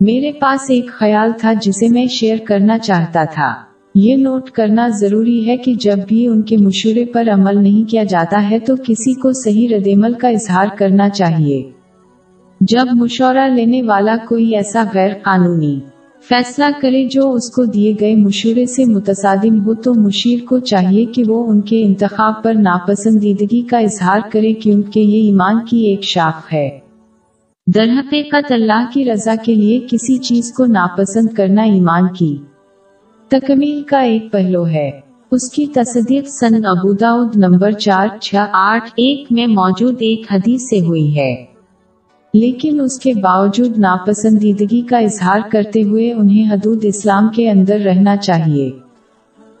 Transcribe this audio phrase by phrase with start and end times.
[0.00, 3.54] میرے پاس ایک خیال تھا جسے میں شیئر کرنا چاہتا تھا۔
[3.94, 8.04] یہ نوٹ کرنا ضروری ہے کہ جب بھی ان کے مشورے پر عمل نہیں کیا
[8.04, 11.70] جاتا ہے تو کسی کو صحیح ردعمل کا اظہار کرنا چاہیے۔
[12.60, 15.80] جب مشورہ لینے والا کوئی ایسا غیر قانونی
[16.28, 21.04] فیصلہ کرے جو اس کو دیے گئے مشورے سے متصادم ہو تو مشیر کو چاہیے
[21.04, 26.02] کہ وہ ان کے انتخاب پر ناپسندیدگی کا اظہار کرے کیونکہ یہ ایمان کی ایک
[26.02, 26.83] شاخ ہے۔
[27.66, 32.36] درحقیقت اللہ کی رضا کے لیے کسی چیز کو ناپسند کرنا ایمان کی۔
[33.28, 34.90] تکمیل کا ایک پہلو ہے۔
[35.30, 40.80] اس کی تصدیق سن ابوداؤد نمبر چار، چھ، آٹھ، ایک میں موجود ایک حدیث سے
[40.80, 41.44] ہوئی ہے۔
[42.34, 48.16] لیکن اس کے باوجود ناپسندیدگی کا اظہار کرتے ہوئے انہیں حدود اسلام کے اندر رہنا
[48.16, 48.70] چاہیے۔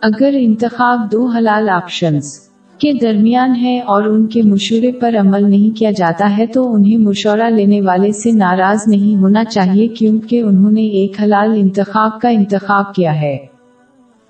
[0.00, 2.47] اگر انتخاب دو حلال آپشنز
[2.80, 6.98] کے درمیان ہے اور ان کے مشورے پر عمل نہیں کیا جاتا ہے تو انہیں
[6.98, 12.28] مشورہ لینے والے سے ناراض نہیں ہونا چاہیے کیونکہ انہوں نے ایک حلال انتخاب کا
[12.28, 13.36] انتخاب کیا ہے۔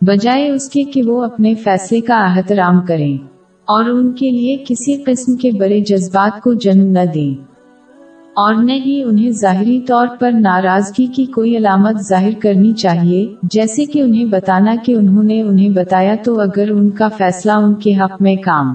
[0.00, 3.16] بجائے اس کے کہ وہ اپنے فیصلے کا احترام کریں
[3.64, 7.53] اور ان کے لیے کسی قسم کے بڑے جذبات کو جنم نہ دیں۔
[8.34, 13.84] اور نہ ہی انہیں ظاہری طور پر ناراضگی کی کوئی علامت ظاہر کرنی چاہیے، جیسے
[13.84, 17.96] کہ انہیں بتانا کہ انہوں نے انہیں بتایا تو اگر ان کا فیصلہ ان کے
[17.96, 18.74] حق میں کام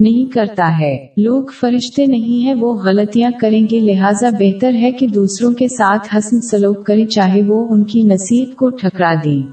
[0.00, 5.06] نہیں کرتا ہے۔ لوگ فرشتے نہیں ہیں، وہ غلطیاں کریں گے۔ لہٰذا بہتر ہے کہ
[5.06, 9.52] دوسروں کے ساتھ حسن سلوک کرے چاہے وہ ان کی نصیحت کو ٹھکرا دیں۔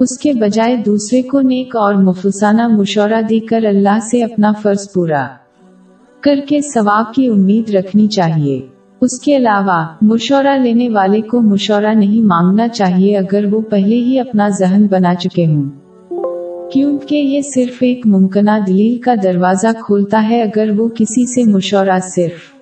[0.00, 4.92] اس کے بجائے دوسرے کو نیک اور مفلسانہ مشورہ دے کر اللہ سے اپنا فرض
[4.92, 5.26] پورا
[6.20, 8.66] کر کے ثواب کی امید رکھنی چاہیے۔
[9.00, 14.18] اس کے علاوہ، مشورہ لینے والے کو مشورہ نہیں مانگنا چاہیے اگر وہ پہلے ہی
[14.20, 15.70] اپنا ذہن بنا چکے ہوں۔
[16.72, 21.98] کیونکہ یہ صرف ایک ممکنہ دلیل کا دروازہ کھولتا ہے اگر وہ کسی سے مشورہ
[22.02, 22.60] صرف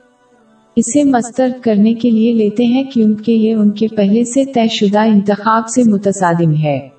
[0.76, 4.98] اسے مسترد کرنے کے لیے لیتے ہیں کیونکہ یہ ان کے پہلے سے طے شدہ
[4.98, 6.97] انتخاب سے متصادم ہے۔